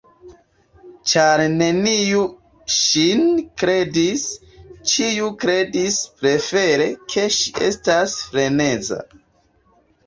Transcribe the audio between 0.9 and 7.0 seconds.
Ĉar neniu ŝin kredis, ĉiu kredis prefere